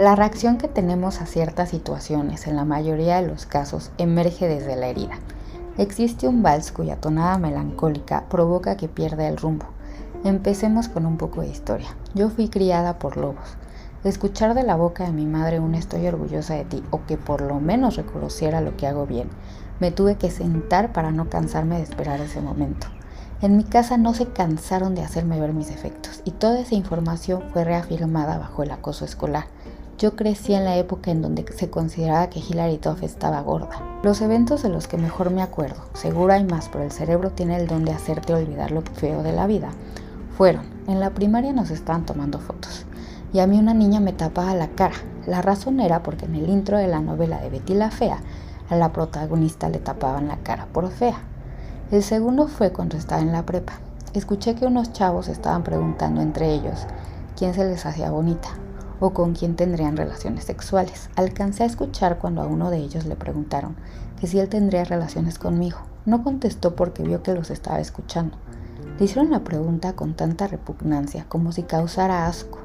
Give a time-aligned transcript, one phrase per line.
[0.00, 4.74] La reacción que tenemos a ciertas situaciones, en la mayoría de los casos, emerge desde
[4.74, 5.18] la herida.
[5.76, 9.66] Existe un vals cuya tonada melancólica provoca que pierda el rumbo.
[10.24, 11.88] Empecemos con un poco de historia.
[12.14, 13.58] Yo fui criada por lobos.
[14.02, 17.42] Escuchar de la boca de mi madre un estoy orgullosa de ti o que por
[17.42, 19.28] lo menos reconociera lo que hago bien,
[19.80, 22.86] me tuve que sentar para no cansarme de esperar ese momento.
[23.42, 27.42] En mi casa no se cansaron de hacerme ver mis efectos y toda esa información
[27.52, 29.44] fue reafirmada bajo el acoso escolar.
[30.00, 34.00] Yo crecí en la época en donde se consideraba que Hilary Duff estaba gorda.
[34.02, 37.58] Los eventos de los que mejor me acuerdo, seguro hay más, pero el cerebro tiene
[37.58, 39.68] el don de hacerte olvidar lo feo de la vida,
[40.38, 42.86] fueron, en la primaria nos estaban tomando fotos
[43.34, 44.94] y a mí una niña me tapaba la cara.
[45.26, 48.22] La razón era porque en el intro de la novela de Betty la Fea,
[48.70, 51.20] a la protagonista le tapaban la cara por fea.
[51.90, 53.74] El segundo fue cuando estaba en la prepa.
[54.14, 56.86] Escuché que unos chavos estaban preguntando entre ellos
[57.36, 58.48] quién se les hacía bonita
[59.00, 61.10] o con quién tendrían relaciones sexuales.
[61.16, 63.76] Alcancé a escuchar cuando a uno de ellos le preguntaron
[64.20, 65.78] que si él tendría relaciones conmigo.
[66.06, 68.36] No contestó porque vio que los estaba escuchando.
[68.98, 72.58] Le hicieron la pregunta con tanta repugnancia, como si causara asco,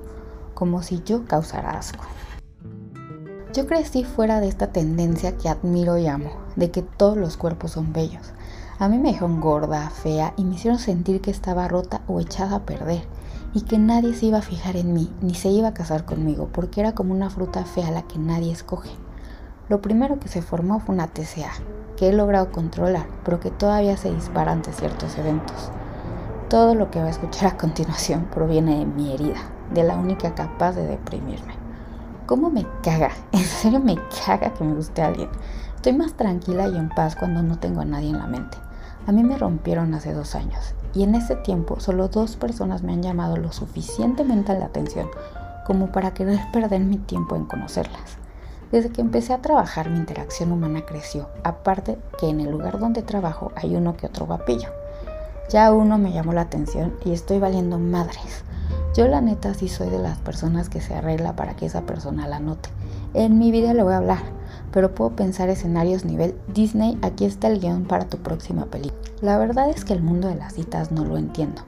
[0.54, 2.04] como si yo causara asco.
[3.54, 7.72] Yo crecí fuera de esta tendencia que admiro y amo, de que todos los cuerpos
[7.72, 8.34] son bellos.
[8.78, 12.58] A mí me dijeron gorda, fea y me hicieron sentir que estaba rota o echada
[12.58, 13.04] a perder
[13.54, 16.50] y que nadie se iba a fijar en mí ni se iba a casar conmigo
[16.52, 18.92] porque era como una fruta fea la que nadie escoge.
[19.70, 21.52] Lo primero que se formó fue una TCA,
[21.96, 25.72] que he logrado controlar, pero que todavía se dispara ante ciertos eventos.
[26.50, 29.40] Todo lo que va a escuchar a continuación proviene de mi herida,
[29.74, 31.65] de la única capaz de deprimirme.
[32.26, 33.12] ¿Cómo me caga?
[33.32, 35.30] En serio me caga que me guste alguien.
[35.76, 38.58] Estoy más tranquila y en paz cuando no tengo a nadie en la mente.
[39.06, 42.94] A mí me rompieron hace dos años y en ese tiempo solo dos personas me
[42.94, 45.08] han llamado lo suficientemente la atención
[45.68, 48.18] como para querer perder mi tiempo en conocerlas.
[48.72, 53.04] Desde que empecé a trabajar mi interacción humana creció, aparte que en el lugar donde
[53.04, 54.70] trabajo hay uno que otro guapillo.
[55.50, 58.45] Ya uno me llamó la atención y estoy valiendo madres.
[58.96, 62.30] Yo la neta sí soy de las personas que se arregla para que esa persona
[62.30, 62.70] la note.
[63.14, 64.24] En mi vida le voy a hablar,
[64.72, 69.02] pero puedo pensar escenarios nivel Disney, aquí está el guion para tu próxima película.
[69.20, 71.64] La verdad es que el mundo de las citas no lo entiendo.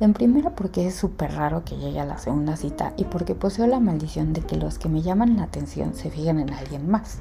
[0.00, 3.66] En primera porque es súper raro que llegue a la segunda cita y porque poseo
[3.66, 7.18] la maldición de que los que me llaman la atención se fijen en alguien más.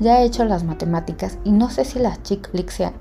[0.00, 2.50] Ya he hecho las matemáticas y no sé si las chick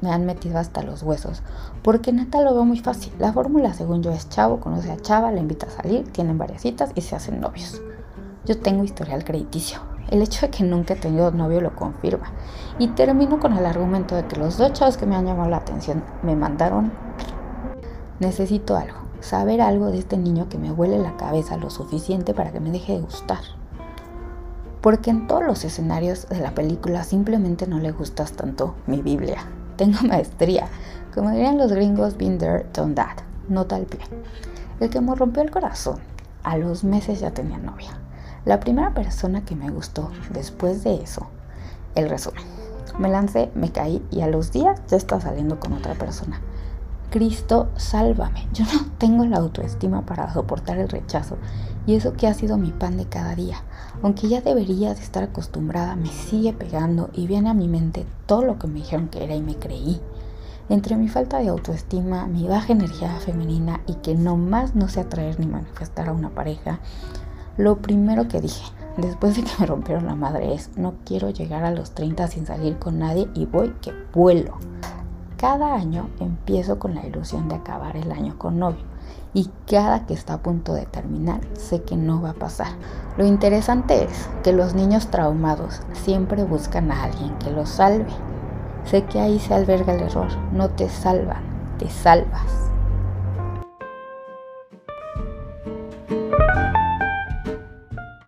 [0.01, 1.43] me han metido hasta los huesos,
[1.81, 3.13] porque neta lo veo muy fácil.
[3.19, 6.61] La fórmula según yo es chavo, conoce a chava, le invita a salir, tienen varias
[6.61, 7.81] citas y se hacen novios.
[8.45, 9.79] Yo tengo historial crediticio,
[10.11, 12.33] el hecho de que nunca he tenido novio lo confirma.
[12.79, 15.57] Y termino con el argumento de que los dos chavos que me han llamado la
[15.57, 16.91] atención me mandaron...
[18.19, 22.51] Necesito algo, saber algo de este niño que me huele la cabeza lo suficiente para
[22.51, 23.39] que me deje de gustar.
[24.81, 29.39] Porque en todos los escenarios de la película simplemente no le gustas tanto mi Biblia.
[29.75, 30.67] Tengo maestría.
[31.13, 33.17] Como dirían los gringos, been there, done that.
[33.47, 33.99] Nota al pie.
[34.79, 35.99] El que me rompió el corazón.
[36.43, 37.91] A los meses ya tenía novia.
[38.45, 41.27] La primera persona que me gustó después de eso,
[41.95, 42.43] el resumen.
[42.97, 46.39] Me lancé, me caí y a los días ya está saliendo con otra persona.
[47.09, 48.47] Cristo, sálvame.
[48.53, 51.37] Yo no tengo la autoestima para soportar el rechazo
[51.87, 53.63] y eso que ha sido mi pan de cada día.
[54.01, 58.43] Aunque ya debería de estar acostumbrada, me sigue pegando y viene a mi mente todo
[58.43, 59.99] lo que me dijeron que era y me creí.
[60.69, 64.99] Entre mi falta de autoestima, mi baja energía femenina y que no más no sé
[64.99, 66.79] atraer ni manifestar a una pareja,
[67.57, 68.63] lo primero que dije
[69.01, 72.45] después de que me rompieron la madre es, no quiero llegar a los 30 sin
[72.45, 74.57] salir con nadie y voy que vuelo.
[75.39, 78.83] Cada año empiezo con la ilusión de acabar el año con novio
[79.33, 82.73] y cada que está a punto de terminar sé que no va a pasar.
[83.17, 88.11] Lo interesante es que los niños traumados siempre buscan a alguien que los salve.
[88.83, 91.43] Sé que ahí se alberga el error, no te salvan,
[91.77, 92.68] te salvas.